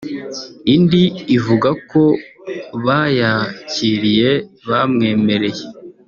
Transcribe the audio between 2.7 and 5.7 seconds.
bayakiriye bamwemereye